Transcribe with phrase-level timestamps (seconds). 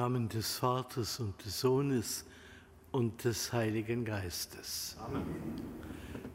[0.00, 2.24] Namen des Vaters und des Sohnes
[2.90, 4.96] und des Heiligen Geistes.
[4.98, 5.26] Amen.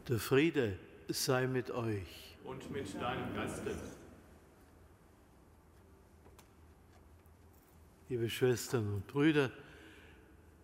[0.08, 0.78] Der Friede
[1.08, 2.36] sei mit euch.
[2.44, 3.76] Und mit deinem Geiste.
[8.08, 9.50] Liebe Schwestern und Brüder,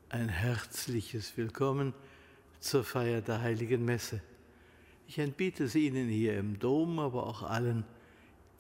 [0.09, 1.95] ein herzliches Willkommen
[2.61, 4.21] zur Feier der Heiligen Messe.
[5.09, 7.83] Ich entbiete es Ihnen hier im Dom, aber auch allen,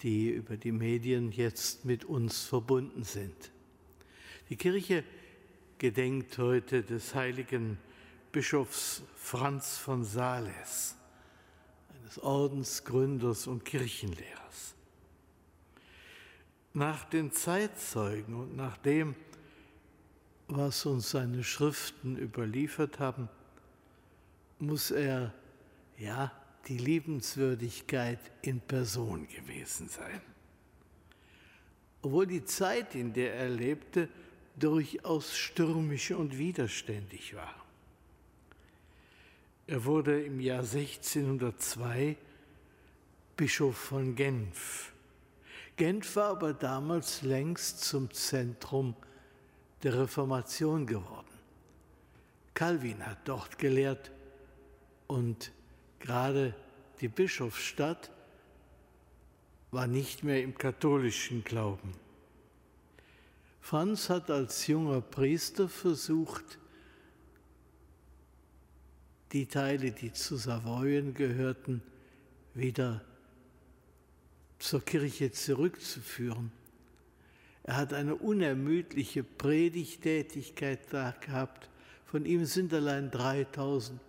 [0.02, 3.52] die über die Medien jetzt mit uns verbunden sind.
[4.52, 5.02] Die Kirche
[5.78, 7.78] gedenkt heute des heiligen
[8.32, 10.94] Bischofs Franz von Sales,
[11.94, 14.74] eines Ordensgründers und Kirchenlehrers.
[16.74, 19.14] Nach den Zeitzeugen und nach dem,
[20.48, 23.30] was uns seine Schriften überliefert haben,
[24.58, 25.32] muss er
[25.96, 26.30] ja
[26.68, 30.20] die Liebenswürdigkeit in Person gewesen sein.
[32.02, 34.10] Obwohl die Zeit, in der er lebte,
[34.56, 37.54] durchaus stürmisch und widerständig war.
[39.66, 42.16] Er wurde im Jahr 1602
[43.36, 44.92] Bischof von Genf.
[45.76, 48.94] Genf war aber damals längst zum Zentrum
[49.82, 51.26] der Reformation geworden.
[52.54, 54.10] Calvin hat dort gelehrt
[55.06, 55.50] und
[55.98, 56.54] gerade
[57.00, 58.10] die Bischofsstadt
[59.70, 61.94] war nicht mehr im katholischen Glauben.
[63.62, 66.58] Franz hat als junger Priester versucht,
[69.30, 71.80] die Teile, die zu Savoyen gehörten,
[72.54, 73.02] wieder
[74.58, 76.52] zur Kirche zurückzuführen.
[77.62, 81.70] Er hat eine unermüdliche Predigtätigkeit da gehabt.
[82.06, 84.00] Von ihm sind allein 3000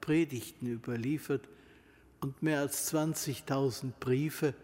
[0.00, 1.48] Predigten überliefert
[2.20, 4.54] und mehr als 20.000 Briefe.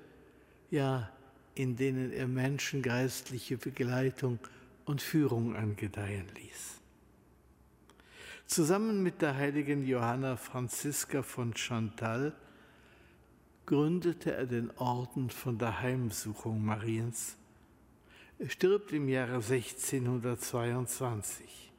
[0.70, 1.12] Ja,
[1.58, 4.38] in denen er Menschen geistliche Begleitung
[4.84, 6.78] und Führung angedeihen ließ.
[8.46, 12.32] Zusammen mit der heiligen Johanna Franziska von Chantal
[13.66, 17.36] gründete er den Orden von der Heimsuchung Mariens.
[18.38, 21.72] Er stirbt im Jahre 1622.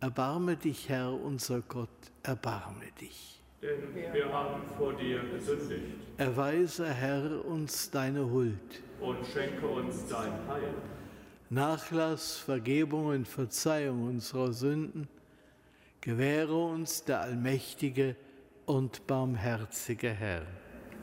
[0.00, 1.88] Erbarme dich, Herr unser Gott,
[2.22, 3.36] erbarme dich
[3.66, 5.96] denn wir haben vor dir gesündigt.
[6.16, 8.82] Erweise, Herr, uns deine Huld.
[9.00, 10.74] Und schenke uns dein Heil.
[11.50, 15.08] Nachlass, Vergebung und Verzeihung unserer Sünden,
[16.00, 18.16] gewähre uns der allmächtige
[18.64, 20.42] und barmherzige Herr.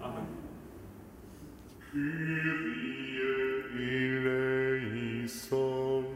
[0.01, 0.27] Amen.
[1.92, 3.13] Kyrie
[5.24, 6.12] eleison.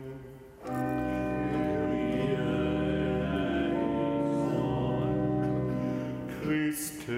[6.78, 7.10] Christe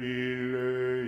[0.00, 1.02] eleison.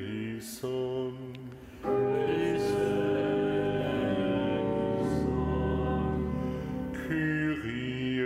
[6.93, 8.21] Kyrie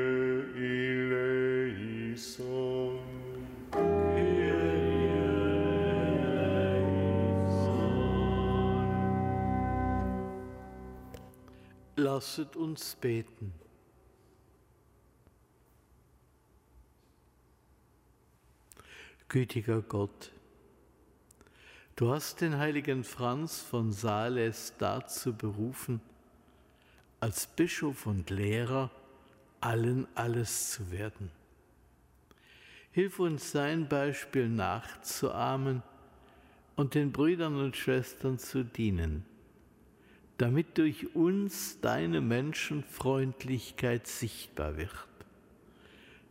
[0.57, 1.79] eleison.
[11.97, 13.53] Lasset uns beten.
[19.31, 20.33] Gütiger Gott,
[21.97, 26.01] du hast den heiligen Franz von Sales dazu berufen,
[27.21, 28.91] als Bischof und Lehrer
[29.61, 31.31] allen alles zu werden.
[32.91, 35.83] Hilf uns sein Beispiel nachzuahmen
[36.77, 39.27] und den Brüdern und Schwestern zu dienen,
[40.39, 45.08] damit durch uns deine Menschenfreundlichkeit sichtbar wird.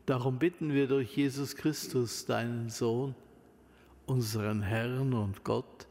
[0.08, 3.14] Darum bitten wir durch Jesus Christus, deinen Sohn,
[4.06, 5.86] unseren Herrn und Gott,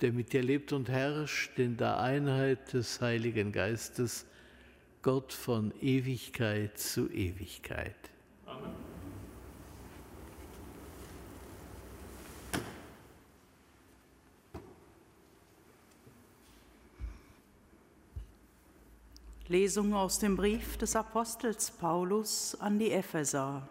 [0.00, 4.24] der mit dir lebt und herrscht in der Einheit des Heiligen Geistes,
[5.02, 7.94] Gott von Ewigkeit zu Ewigkeit.
[8.46, 8.93] Amen.
[19.48, 23.68] Lesung aus dem Brief des Apostels Paulus an die Epheser.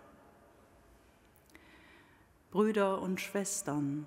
[2.52, 4.06] Brüder und Schwestern,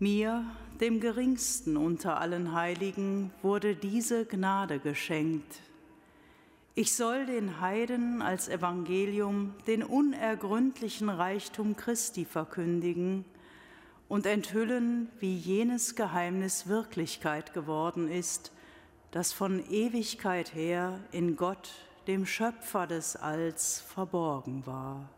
[0.00, 0.44] mir,
[0.80, 5.60] dem geringsten unter allen Heiligen, wurde diese Gnade geschenkt.
[6.74, 13.24] Ich soll den Heiden als Evangelium den unergründlichen Reichtum Christi verkündigen
[14.08, 18.50] und enthüllen, wie jenes Geheimnis Wirklichkeit geworden ist,
[19.10, 21.70] das von Ewigkeit her in Gott,
[22.06, 25.08] dem Schöpfer des Alls, verborgen war.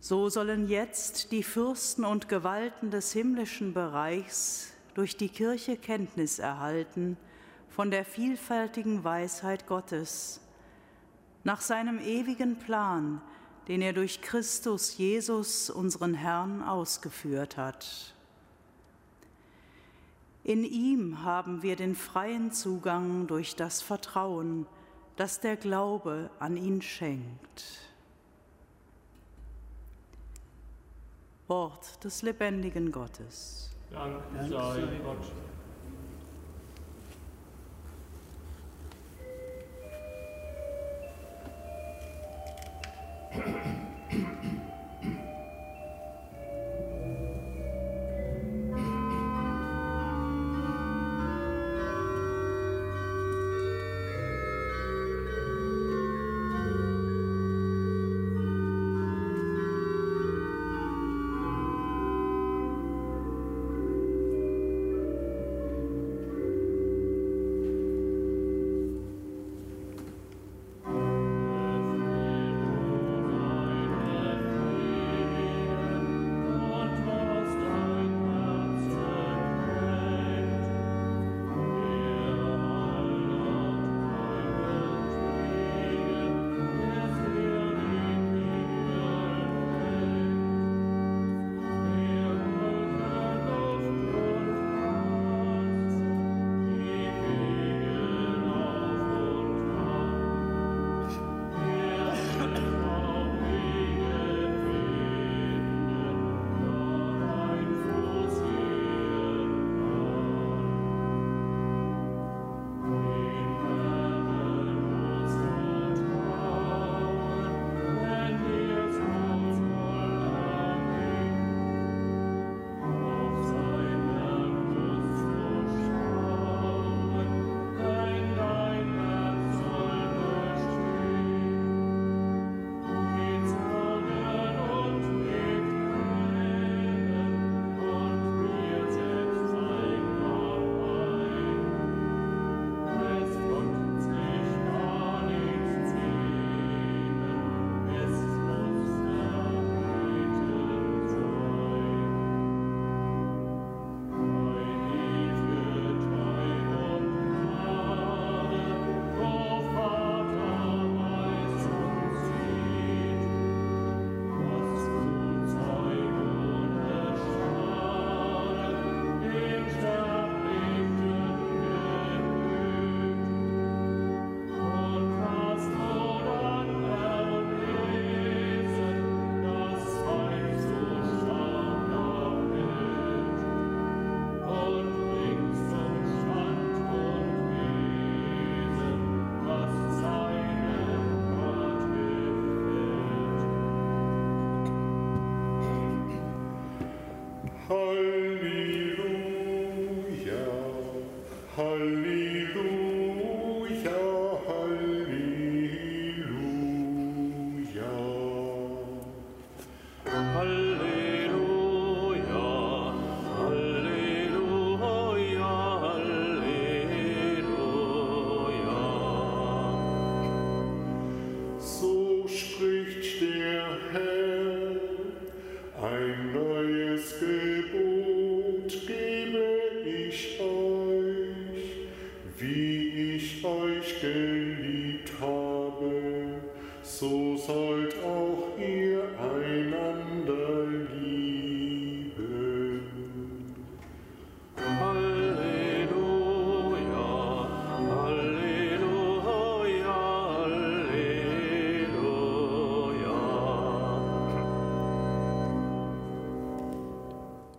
[0.00, 7.16] So sollen jetzt die Fürsten und Gewalten des himmlischen Bereichs durch die Kirche Kenntnis erhalten
[7.68, 10.40] von der vielfältigen Weisheit Gottes,
[11.44, 13.20] nach seinem ewigen Plan,
[13.68, 18.14] den er durch Christus Jesus, unseren Herrn, ausgeführt hat.
[20.42, 24.66] In ihm haben wir den freien Zugang durch das Vertrauen,
[25.16, 27.90] das der Glaube an ihn schenkt.
[31.46, 33.70] Wort des lebendigen Gottes.
[33.90, 35.32] Dank sei Gott.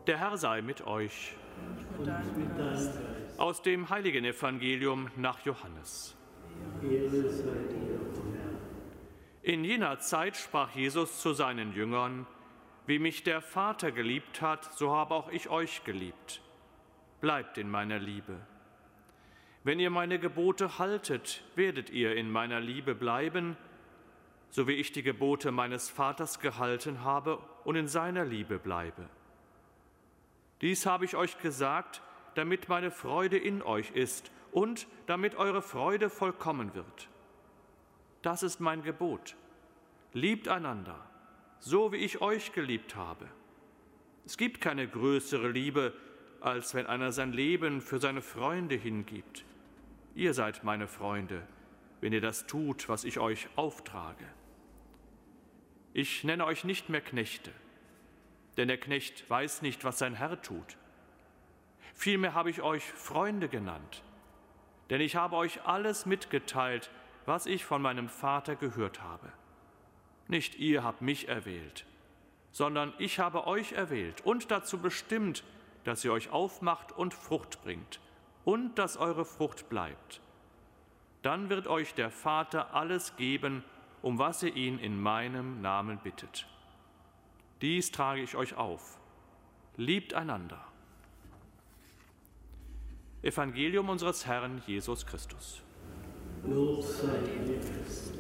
[0.08, 1.36] Der Herr sei mit euch.
[3.38, 6.16] Aus dem heiligen Evangelium nach Johannes.
[9.44, 12.26] In jener Zeit sprach Jesus zu seinen Jüngern,
[12.88, 16.42] wie mich der Vater geliebt hat, so habe auch ich euch geliebt.
[17.20, 18.38] Bleibt in meiner Liebe.
[19.64, 23.56] Wenn ihr meine Gebote haltet, werdet ihr in meiner Liebe bleiben,
[24.50, 29.08] so wie ich die Gebote meines Vaters gehalten habe und in seiner Liebe bleibe.
[30.62, 32.02] Dies habe ich euch gesagt,
[32.36, 37.10] damit meine Freude in euch ist und damit eure Freude vollkommen wird.
[38.22, 39.36] Das ist mein Gebot.
[40.14, 41.04] Liebt einander,
[41.60, 43.28] so wie ich euch geliebt habe.
[44.26, 45.94] Es gibt keine größere Liebe,
[46.42, 49.46] als wenn einer sein Leben für seine Freunde hingibt.
[50.16, 51.48] Ihr seid meine Freunde,
[52.02, 54.26] wenn ihr das tut, was ich euch auftrage.
[55.94, 57.52] Ich nenne euch nicht mehr Knechte,
[58.58, 60.78] denn der Knecht weiß nicht, was sein Herr tut.
[61.94, 64.04] Vielmehr habe ich euch Freunde genannt,
[64.90, 66.90] denn ich habe euch alles mitgeteilt,
[67.26, 69.32] was ich von meinem Vater gehört habe.
[70.28, 71.86] Nicht ihr habt mich erwählt,
[72.52, 75.44] sondern ich habe euch erwählt und dazu bestimmt,
[75.84, 78.00] dass ihr euch aufmacht und Frucht bringt
[78.44, 80.22] und dass eure Frucht bleibt.
[81.22, 83.64] Dann wird euch der Vater alles geben,
[84.02, 86.48] um was ihr ihn in meinem Namen bittet.
[87.62, 88.98] Dies trage ich euch auf.
[89.78, 90.66] Liebt einander.
[93.22, 95.62] Evangelium unseres Herrn Jesus Christus.
[96.44, 98.12] Lob sei dir, Christus.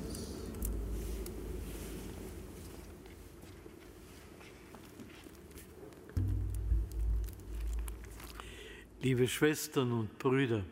[9.01, 10.63] Liebe Schwestern und Brüder,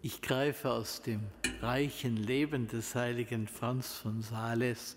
[0.00, 1.20] ich greife aus dem
[1.62, 4.96] reichen Leben des heiligen Franz von Sales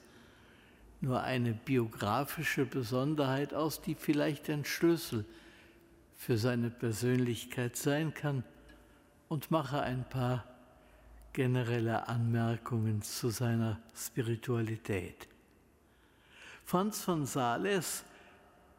[1.01, 5.25] nur eine biografische Besonderheit aus, die vielleicht ein Schlüssel
[6.15, 8.43] für seine Persönlichkeit sein kann
[9.27, 10.45] und mache ein paar
[11.33, 15.27] generelle Anmerkungen zu seiner Spiritualität.
[16.65, 18.03] Franz von Sales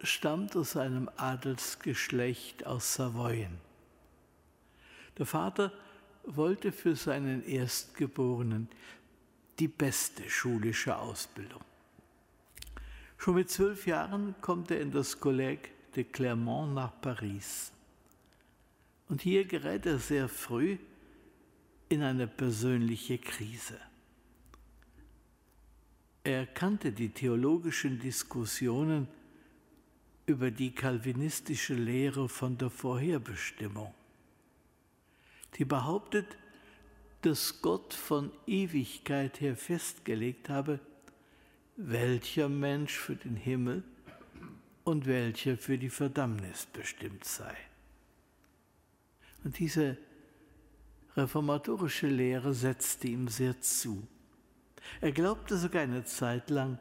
[0.03, 3.59] stammt aus einem Adelsgeschlecht aus Savoyen.
[5.19, 5.73] Der Vater
[6.25, 8.69] wollte für seinen Erstgeborenen
[9.59, 11.63] die beste schulische Ausbildung.
[13.19, 17.71] Schon mit zwölf Jahren kommt er in das Collège de Clermont nach Paris.
[19.09, 20.79] Und hier gerät er sehr früh
[21.89, 23.79] in eine persönliche Krise.
[26.25, 29.09] Er kannte die theologischen Diskussionen
[30.27, 33.93] über die kalvinistische Lehre von der Vorherbestimmung,
[35.59, 36.27] die behauptet,
[37.23, 40.81] dass Gott von Ewigkeit her festgelegt habe,
[41.77, 43.85] welcher Mensch für den Himmel
[44.85, 47.57] und welcher für die Verdammnis bestimmt sei.
[49.45, 49.97] Und diese
[51.17, 54.07] reformatorische Lehre setzte ihm sehr zu.
[55.01, 56.79] Er glaubte sogar eine Zeit lang,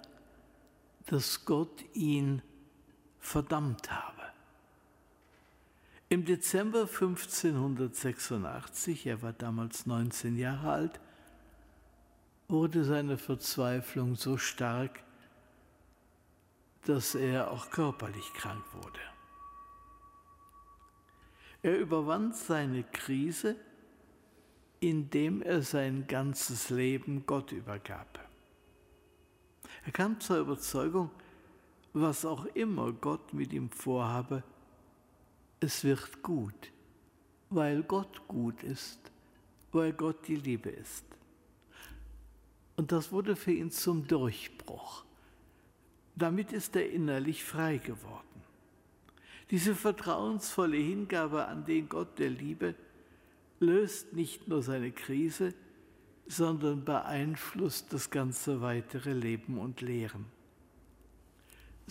[1.06, 2.42] dass Gott ihn
[3.20, 4.21] verdammt habe.
[6.12, 11.00] Im Dezember 1586, er war damals 19 Jahre alt,
[12.50, 15.02] wurde seine Verzweiflung so stark,
[16.86, 19.00] dass er auch körperlich krank wurde.
[21.62, 23.56] Er überwand seine Krise,
[24.82, 28.20] indem er sein ganzes Leben Gott übergab.
[29.86, 31.10] Er kam zur Überzeugung,
[31.94, 34.44] was auch immer Gott mit ihm vorhabe,
[35.62, 36.72] es wird gut,
[37.50, 39.00] weil Gott gut ist,
[39.72, 41.06] weil Gott die Liebe ist.
[42.76, 45.06] Und das wurde für ihn zum Durchbruch.
[46.16, 48.28] Damit ist er innerlich frei geworden.
[49.50, 52.76] Diese vertrauensvolle Hingabe an den Gott der Liebe
[53.60, 55.54] löst nicht nur seine Krise,
[56.28, 60.26] sondern beeinflusst das ganze weitere Leben und Lehren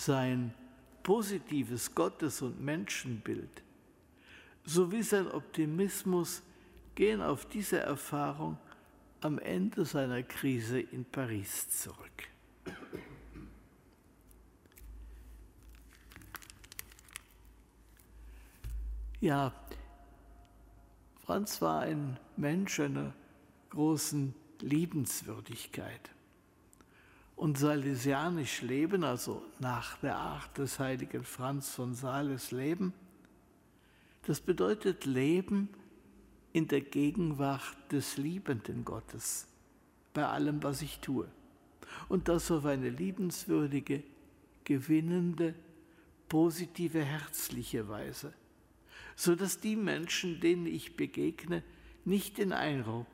[0.00, 0.54] sein
[1.02, 3.62] positives Gottes- und Menschenbild
[4.64, 6.42] sowie sein Optimismus
[6.94, 8.58] gehen auf diese Erfahrung
[9.20, 12.28] am Ende seiner Krise in Paris zurück.
[19.20, 19.52] Ja,
[21.26, 23.12] Franz war ein Mensch einer
[23.68, 26.10] großen Liebenswürdigkeit
[27.40, 32.92] und salesianisch leben, also nach der Art des heiligen Franz von Sales leben,
[34.26, 35.70] das bedeutet Leben
[36.52, 39.46] in der Gegenwart des liebenden Gottes
[40.12, 41.28] bei allem, was ich tue.
[42.10, 44.02] Und das auf eine liebenswürdige,
[44.64, 45.54] gewinnende,
[46.28, 48.34] positive, herzliche Weise,
[49.16, 51.62] so dass die Menschen, denen ich begegne,
[52.04, 53.06] nicht den Eindruck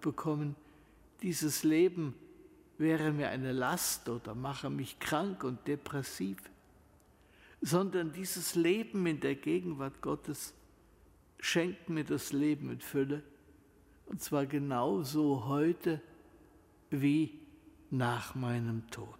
[0.00, 0.56] bekommen,
[1.20, 2.14] dieses Leben
[2.78, 6.38] wäre mir eine Last oder mache mich krank und depressiv,
[7.60, 10.54] sondern dieses Leben in der Gegenwart Gottes
[11.40, 13.22] schenkt mir das Leben in Fülle,
[14.06, 16.00] und zwar genauso heute
[16.90, 17.38] wie
[17.90, 19.18] nach meinem Tod.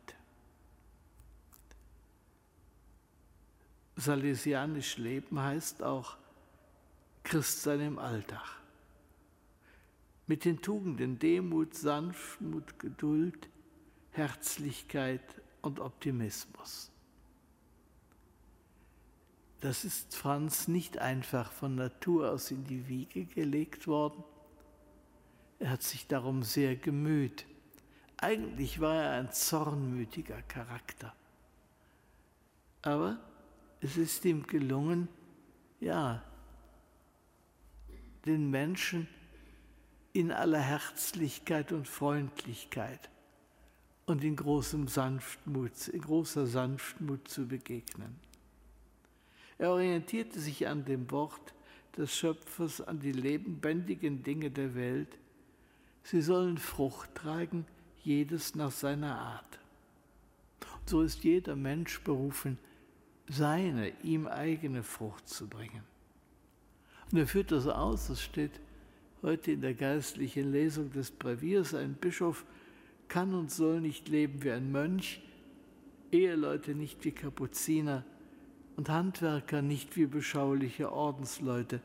[3.97, 6.17] Salesianisch Leben heißt auch
[7.25, 8.58] Christsein im Alltag
[10.29, 13.49] mit den Tugenden Demut, Sanftmut, Geduld,
[14.13, 16.93] Herzlichkeit und Optimismus.
[19.61, 24.23] das ist Franz nicht einfach von Natur aus in die Wiege gelegt worden.
[25.59, 27.45] Er hat sich darum sehr gemüht.
[28.19, 31.13] Eigentlich war er ein zornmütiger Charakter.
[32.83, 33.19] Aber
[33.81, 35.09] es ist ihm gelungen,
[35.81, 36.23] ja,
[38.25, 39.09] den Menschen
[40.13, 43.09] in aller Herzlichkeit und Freundlichkeit
[44.07, 48.17] und in großem Sanftmut, in großer Sanftmut zu begegnen.
[49.59, 51.53] Er orientierte sich an dem Wort
[51.97, 55.19] des Schöpfers, an die lebendigen Dinge der Welt.
[56.05, 57.67] Sie sollen Frucht tragen,
[58.03, 59.59] jedes nach seiner Art.
[60.61, 62.59] Und so ist jeder Mensch berufen,
[63.29, 65.83] seine, ihm eigene Frucht zu bringen.
[67.11, 68.61] Und er führt das aus, es steht
[69.23, 72.45] heute in der geistlichen Lesung des Breviers, ein Bischof
[73.09, 75.23] kann und soll nicht leben wie ein Mönch,
[76.13, 78.05] Eheleute nicht wie Kapuziner,
[78.79, 81.81] und Handwerker nicht wie beschauliche Ordensleute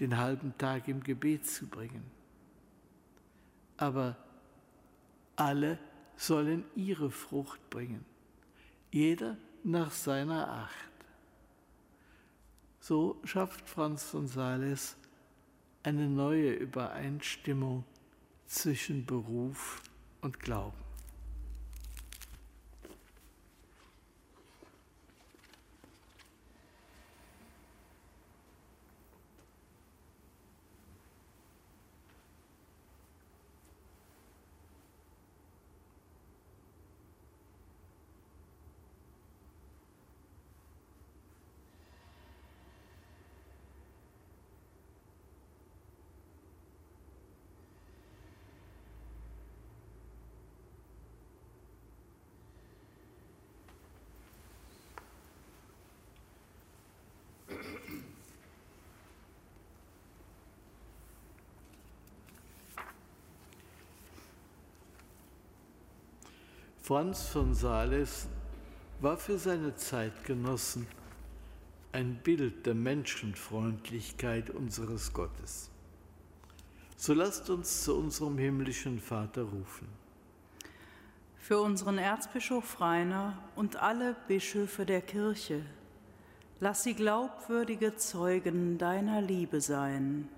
[0.00, 2.02] den halben Tag im Gebet zu bringen.
[3.76, 4.16] Aber
[5.36, 5.78] alle
[6.16, 8.06] sollen ihre Frucht bringen,
[8.90, 10.90] jeder nach seiner Acht.
[12.80, 14.96] So schafft Franz von Sales
[15.86, 17.84] eine neue Übereinstimmung
[18.46, 19.80] zwischen Beruf
[20.20, 20.85] und Glauben.
[66.86, 68.28] Franz von Sales
[69.00, 70.86] war für seine Zeitgenossen
[71.90, 75.68] ein Bild der Menschenfreundlichkeit unseres Gottes.
[76.96, 79.88] So lasst uns zu unserem himmlischen Vater rufen.
[81.38, 85.62] Für unseren Erzbischof Rainer und alle Bischöfe der Kirche,
[86.60, 90.28] lass sie glaubwürdige Zeugen deiner Liebe sein.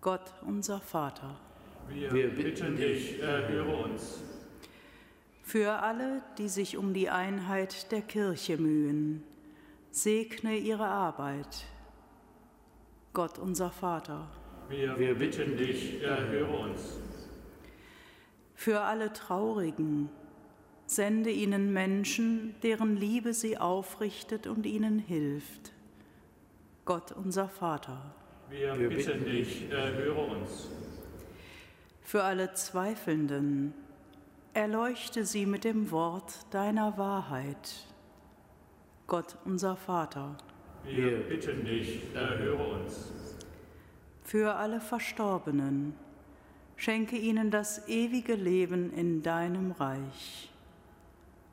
[0.00, 1.38] Gott, unser Vater.
[1.86, 4.22] Wir, Wir bitten dich, erhöre uns
[5.50, 9.24] für alle, die sich um die Einheit der Kirche mühen.
[9.90, 11.64] Segne ihre Arbeit.
[13.12, 14.28] Gott unser Vater.
[14.68, 17.00] Wir, wir bitten dich, erhöre uns.
[18.54, 20.08] Für alle Traurigen,
[20.86, 25.72] sende ihnen Menschen, deren Liebe sie aufrichtet und ihnen hilft.
[26.84, 28.14] Gott unser Vater.
[28.50, 30.68] Wir, wir bitten dich, erhöre uns.
[32.02, 33.74] Für alle Zweifelnden,
[34.52, 37.86] Erleuchte sie mit dem Wort deiner Wahrheit.
[39.06, 40.36] Gott unser Vater.
[40.84, 43.12] Wir bitten dich, erhöre uns.
[44.24, 45.94] Für alle Verstorbenen,
[46.74, 50.50] schenke ihnen das ewige Leben in deinem Reich.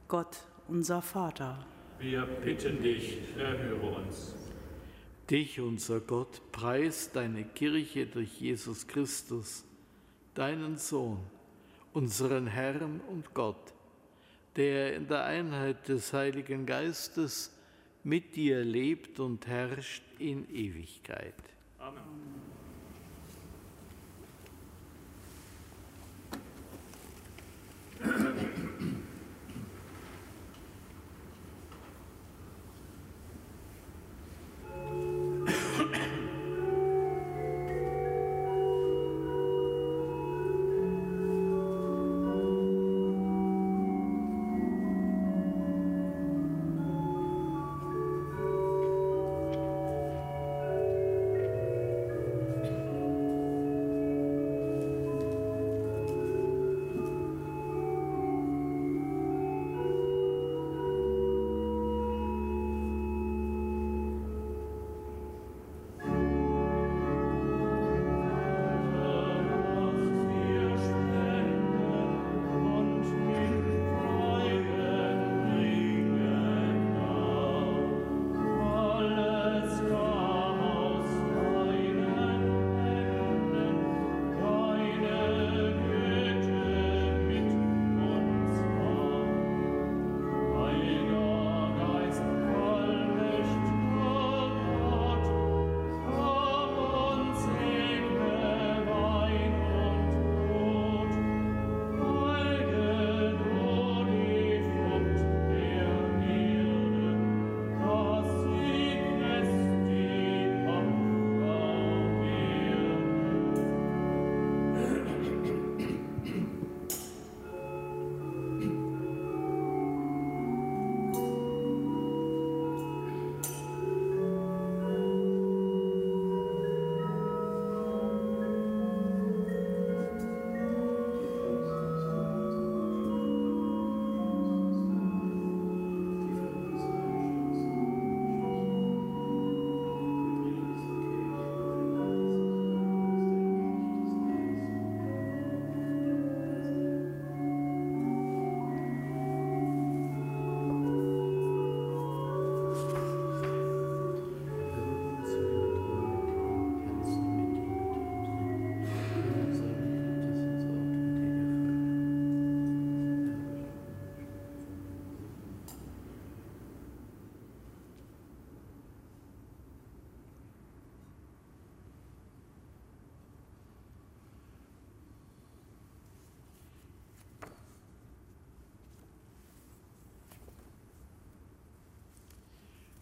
[0.07, 1.67] Gott unser Vater.
[1.99, 4.33] Wir bitten dich, erhöre uns.
[5.29, 9.65] Dich, unser Gott, preist deine Kirche durch Jesus Christus,
[10.33, 11.19] deinen Sohn
[11.97, 13.73] unseren Herrn und Gott,
[14.55, 17.51] der in der Einheit des Heiligen Geistes
[18.03, 21.33] mit dir lebt und herrscht in Ewigkeit.
[21.79, 22.36] Amen.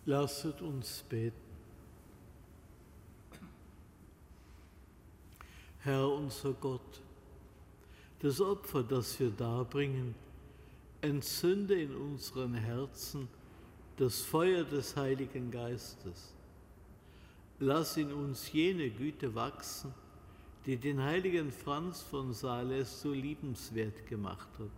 [0.08, 1.34] Lasset uns beten.
[5.80, 7.02] Herr unser Gott,
[8.20, 10.14] das Opfer, das wir darbringen,
[11.02, 13.28] entzünde in unseren Herzen
[13.98, 16.34] das Feuer des Heiligen Geistes.
[17.60, 19.94] Lass in uns jene Güte wachsen,
[20.66, 24.72] die den heiligen Franz von Sales so liebenswert gemacht hat.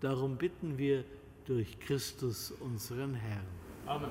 [0.00, 1.04] Darum bitten wir
[1.46, 3.65] durch Christus unseren Herrn.
[3.86, 4.10] Amen.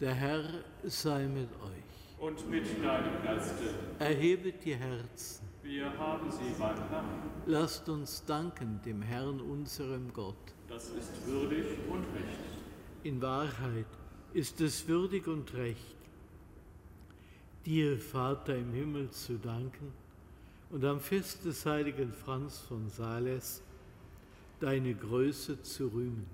[0.00, 0.42] Der Herr
[0.82, 2.18] sei mit euch.
[2.18, 3.74] Und mit deinem Geiste.
[4.00, 5.48] Erhebet die Herzen.
[5.62, 7.04] Wir haben sie beim Herrn.
[7.46, 10.34] Lasst uns danken dem Herrn, unserem Gott.
[10.68, 12.38] Das ist würdig und recht.
[13.04, 13.86] In Wahrheit
[14.32, 15.93] ist es würdig und recht,
[17.64, 19.92] dir, Vater im Himmel, zu danken
[20.70, 23.62] und am Fest des heiligen Franz von Sales
[24.60, 26.26] deine Größe zu rühmen.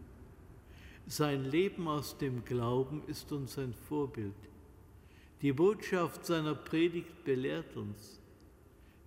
[1.06, 4.34] Sein Leben aus dem Glauben ist uns ein Vorbild.
[5.42, 8.20] Die Botschaft seiner Predigt belehrt uns.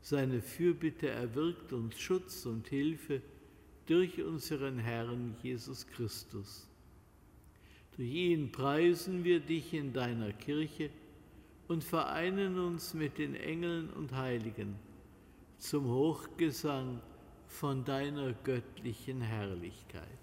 [0.01, 3.21] Seine Fürbitte erwirkt uns Schutz und Hilfe
[3.85, 6.67] durch unseren Herrn Jesus Christus.
[7.95, 10.89] Durch ihn preisen wir dich in deiner Kirche
[11.73, 14.75] und vereinen uns mit den Engeln und Heiligen
[15.57, 17.01] zum Hochgesang
[17.47, 20.22] von deiner göttlichen Herrlichkeit.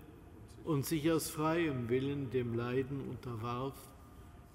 [0.65, 3.75] und sich aus freiem Willen dem Leiden unterwarf,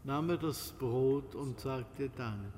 [0.04, 2.52] nahm er das Brot und sagte Dank,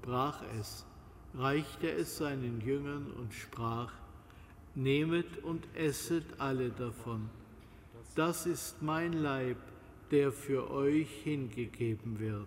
[0.00, 0.86] brach es,
[1.34, 3.92] reichte es seinen Jüngern und sprach,
[4.74, 7.28] Nehmet und esset alle davon.
[8.14, 9.58] Das ist mein Leib,
[10.10, 12.46] der für euch hingegeben wird.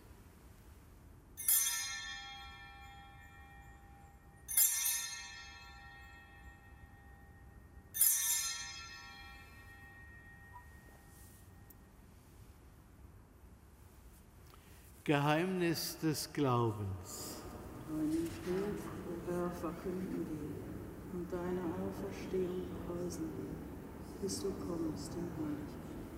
[15.11, 17.43] Geheimnis des Glaubens.
[17.89, 25.27] Deinen Tod, o Herr, verkünden wir und deine Auferstehung preisen wir, bis du kommst in
[25.35, 26.15] Herrlichkeit.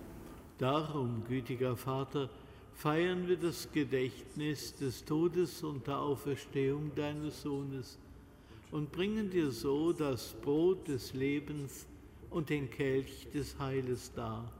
[0.58, 2.30] Darum, gütiger Vater,
[2.72, 7.98] feiern wir das Gedächtnis des Todes und der Auferstehung deines Sohnes
[8.70, 11.88] und bringen dir so das Brot des Lebens
[12.30, 14.52] und den Kelch des Heiles dar.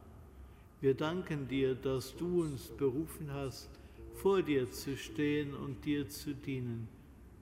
[0.80, 3.70] Wir danken dir, dass du uns berufen hast,
[4.14, 6.88] vor dir zu stehen und dir zu dienen.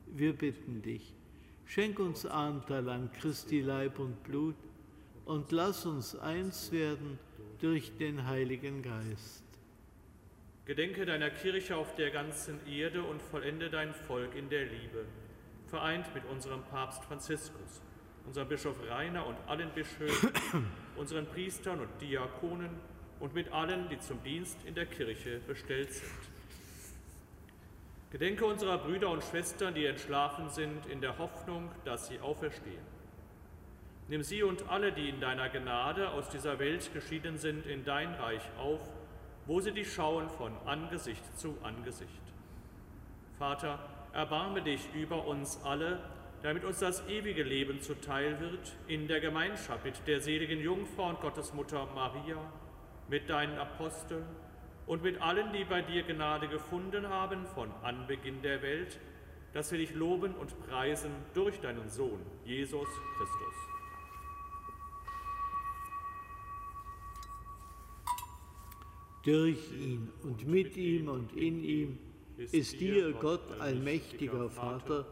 [0.06, 1.14] Wir bitten dich,
[1.64, 4.56] schenk uns Anteil an Christi Leib und Blut
[5.24, 7.18] und lass uns eins werden
[7.60, 9.44] durch den Heiligen Geist.
[10.64, 15.06] Gedenke deiner Kirche auf der ganzen Erde und vollende dein Volk in der Liebe
[15.72, 17.80] vereint mit unserem Papst Franziskus,
[18.26, 20.30] unserem Bischof Rainer und allen Bischöfen,
[20.96, 22.68] unseren Priestern und Diakonen
[23.20, 26.31] und mit allen, die zum Dienst in der Kirche bestellt sind.
[28.12, 32.84] Gedenke unserer Brüder und Schwestern, die entschlafen sind, in der Hoffnung, dass sie auferstehen.
[34.08, 38.12] Nimm sie und alle, die in deiner Gnade aus dieser Welt geschieden sind, in dein
[38.12, 38.82] Reich auf,
[39.46, 42.10] wo sie dich schauen von Angesicht zu Angesicht.
[43.38, 43.78] Vater,
[44.12, 45.98] erbarme dich über uns alle,
[46.42, 51.20] damit uns das ewige Leben zuteil wird, in der Gemeinschaft mit der seligen Jungfrau und
[51.22, 52.36] Gottesmutter Maria,
[53.08, 54.26] mit deinen Aposteln
[54.86, 58.98] und mit allen, die bei dir Gnade gefunden haben von Anbeginn der Welt,
[59.52, 63.54] dass wir dich loben und preisen durch deinen Sohn, Jesus Christus.
[69.24, 71.98] Durch ihn und mit ihm und in ihm
[72.36, 75.06] ist dir, Gott, allmächtiger Vater,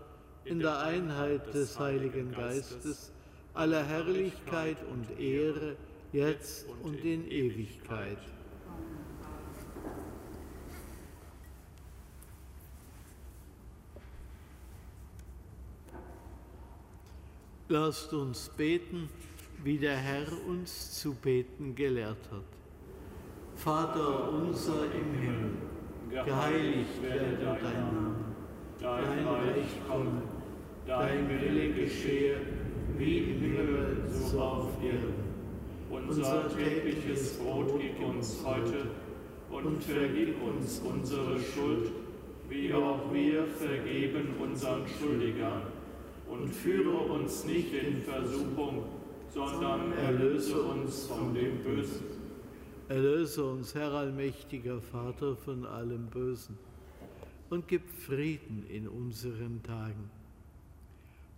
[0.44, 3.12] in der Einheit des Heiligen Geistes,
[3.54, 5.76] aller Herrlichkeit und Ehre,
[6.12, 8.18] jetzt und in Ewigkeit.
[17.72, 19.08] Lasst uns beten,
[19.62, 22.42] wie der Herr uns zu beten gelehrt hat.
[23.54, 25.52] Vater unser im Himmel,
[26.10, 28.14] geheiligt werde dein Name,
[28.80, 30.22] dein Reich komme,
[30.84, 32.38] dein Wille geschehe,
[32.98, 35.14] wie im Himmel, so auf Erden.
[35.90, 38.88] Unser tägliches Brot gib uns heute
[39.48, 41.92] und vergib uns unsere Schuld,
[42.48, 45.62] wie auch wir vergeben unseren Schuldigern.
[46.30, 48.84] Und führe uns nicht in Versuchung,
[49.34, 52.06] sondern erlöse uns von dem Bösen.
[52.88, 56.56] Erlöse uns, Herr allmächtiger Vater, von allem Bösen
[57.50, 60.10] und gib Frieden in unseren Tagen.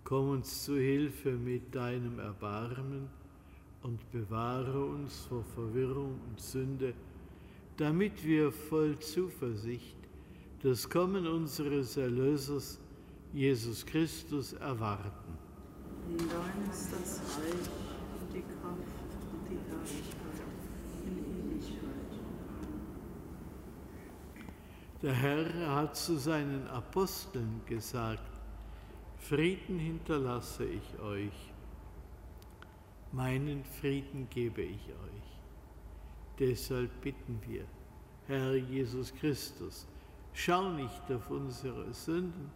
[0.05, 3.09] Komm uns zu Hilfe mit deinem Erbarmen
[3.83, 6.93] und bewahre uns vor Verwirrung und Sünde,
[7.79, 9.97] damit wir voll Zuversicht
[10.63, 12.79] das Kommen unseres Erlösers,
[13.33, 15.39] Jesus Christus, erwarten.
[16.19, 17.71] Dein ist das Reich
[18.21, 18.77] und die Kraft
[19.33, 20.23] und die Herrlichkeit
[25.01, 28.31] Der Herr hat zu seinen Aposteln gesagt,
[29.19, 31.53] Frieden hinterlasse ich euch,
[33.13, 35.41] meinen Frieden gebe ich euch.
[36.39, 37.65] Deshalb bitten wir,
[38.27, 39.87] Herr Jesus Christus,
[40.35, 42.51] schau nicht auf unsere Sünden,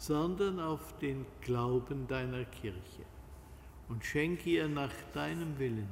[0.00, 3.04] sondern auf den Glauben deiner Kirche
[3.90, 5.90] und schenke ihr nach deinem Willen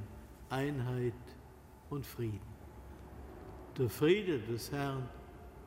[0.49, 1.13] Einheit
[1.91, 2.41] und Frieden.
[3.77, 5.07] Der Friede des Herrn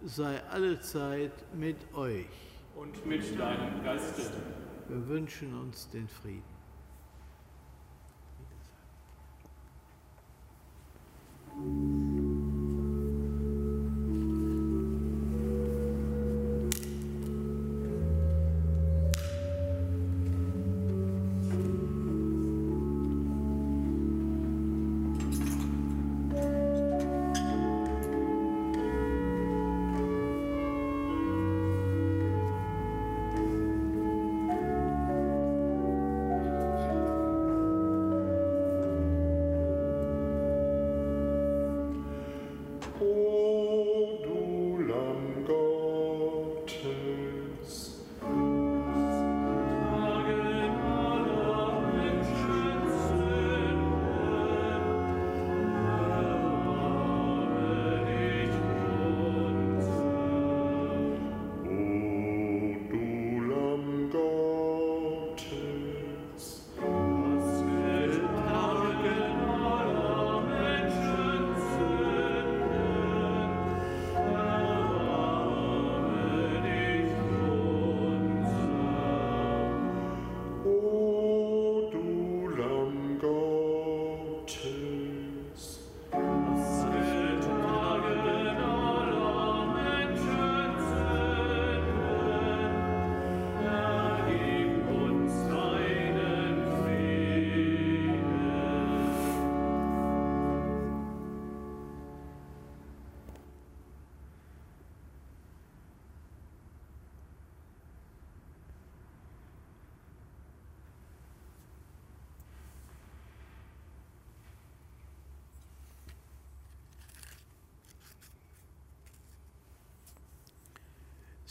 [0.04, 2.26] sei allezeit mit euch
[2.76, 4.32] und mit deinem Geiste.
[4.88, 6.42] Wir wünschen uns den Frieden.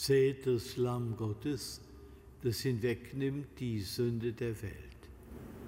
[0.02, 1.82] Seht das Lamm Gottes,
[2.42, 5.00] das hinwegnimmt die Sünde der Welt.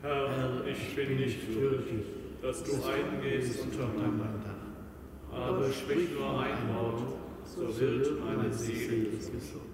[0.00, 2.02] Herr, ich bin nicht würdig,
[2.40, 7.12] dass du eingehst unter mein Dach, aber sprich nur ein Wort,
[7.44, 9.66] so wird meine Seele gesund.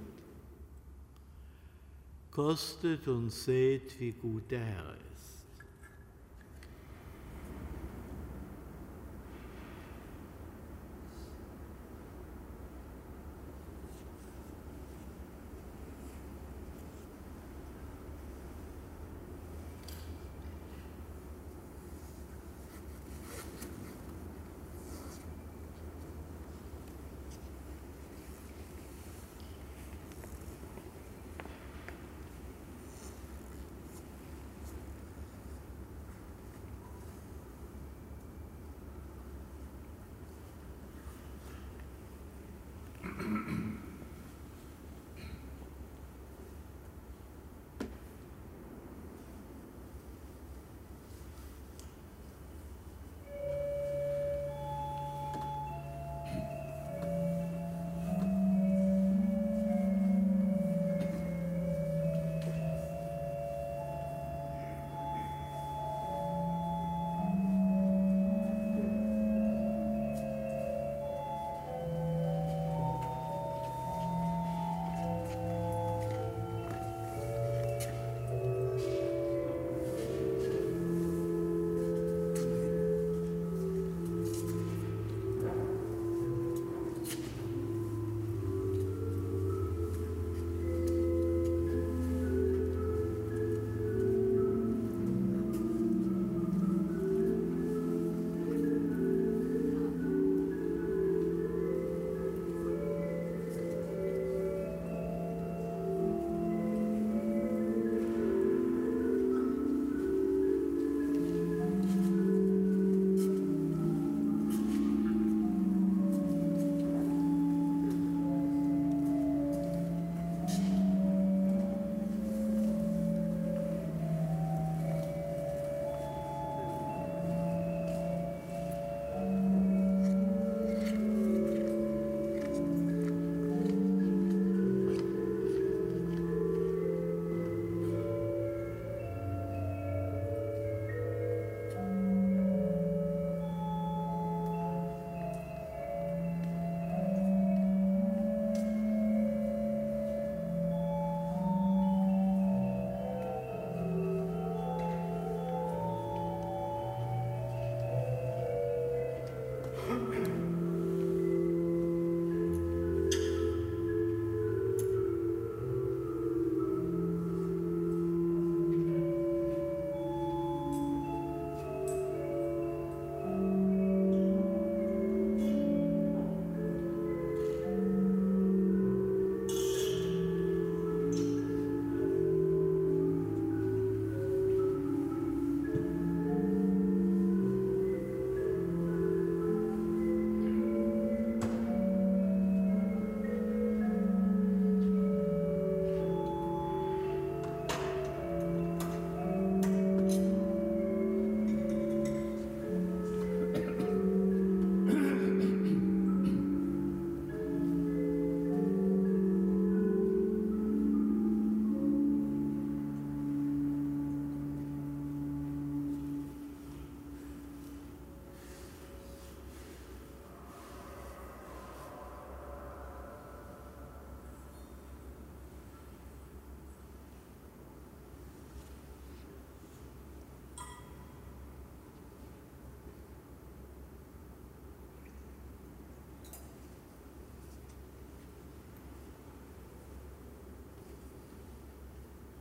[2.33, 5.08] Kostet und seht, wie gut der Herr ist.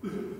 [0.03, 0.36] Thank you.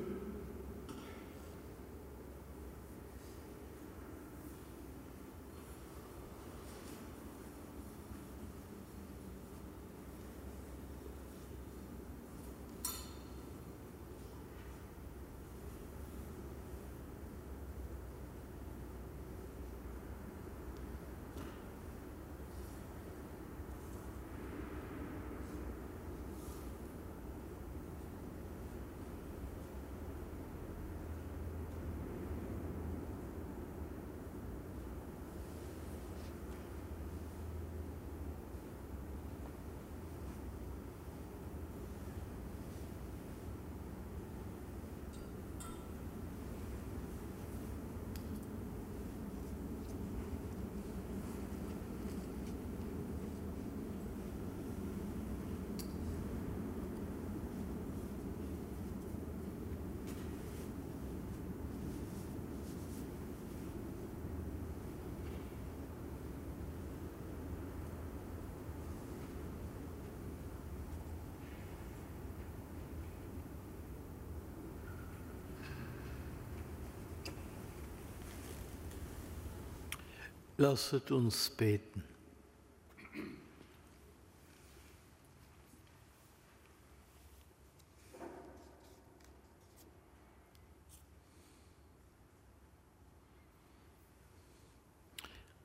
[80.60, 82.03] Lasset uns beten.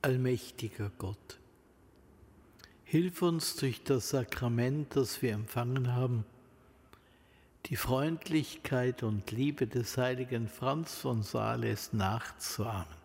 [0.03, 1.39] Allmächtiger Gott,
[2.85, 6.27] hilf uns durch das Sakrament, das wir empfangen haben,
[7.67, 13.02] die Freundlichkeit und Liebe des heiligen Franz von Sales nachzuahmen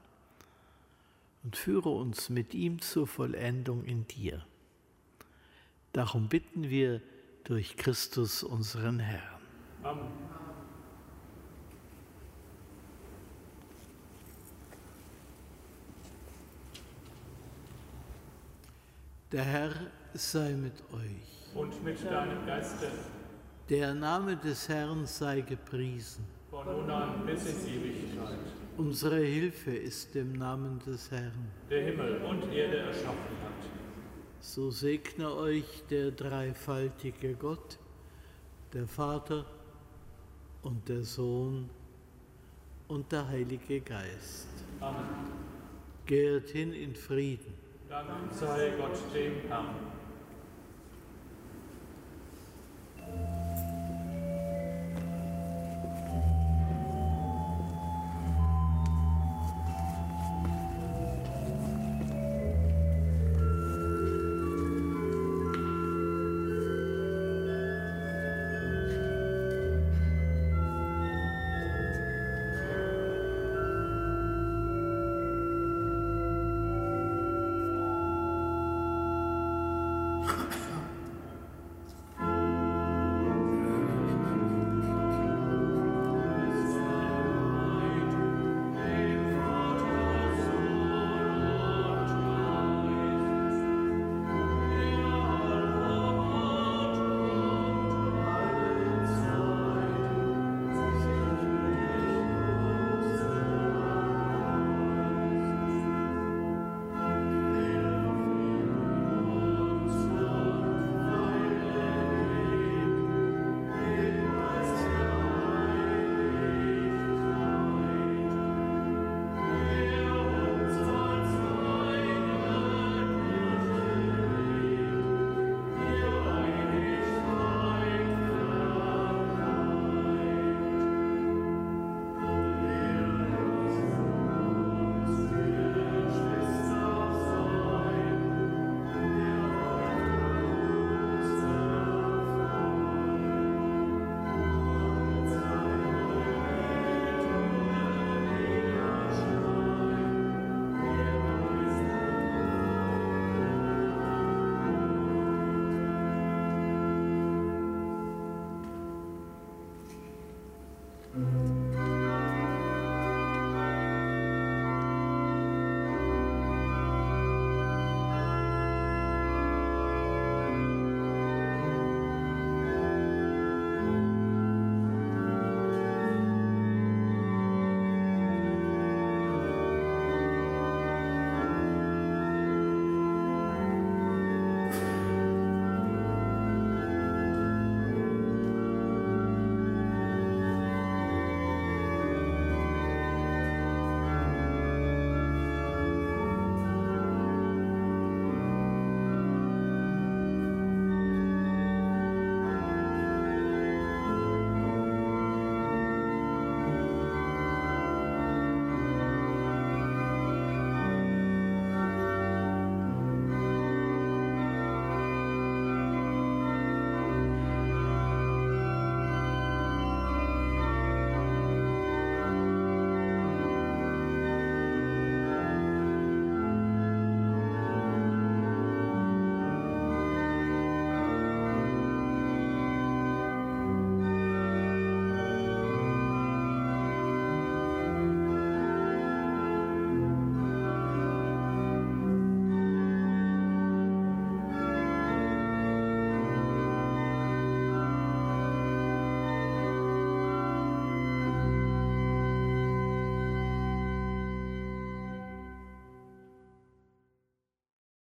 [1.48, 4.45] und führe uns mit ihm zur Vollendung in dir.
[5.93, 7.02] Darum bitten wir
[7.45, 9.41] durch Christus unseren Herrn.
[9.82, 10.08] Amen.
[19.32, 19.72] Der Herr
[20.16, 21.56] sei mit euch.
[21.56, 22.91] Und mit deinem Geiste.
[23.70, 26.26] Der Name des Herrn sei gepriesen.
[26.50, 28.66] Von nun an bis in Ewigkeit.
[28.78, 31.51] Unsere Hilfe ist im Namen des Herrn.
[31.67, 33.69] Der Himmel und Erde erschaffen hat.
[34.39, 37.80] So segne euch der dreifaltige Gott,
[38.73, 39.47] der Vater
[40.61, 41.71] und der Sohn
[42.88, 44.47] und der Heilige Geist.
[44.80, 45.05] Amen.
[46.05, 47.55] Gehrt hin in Frieden.
[47.89, 49.97] Dank sei Gott dem Herrn.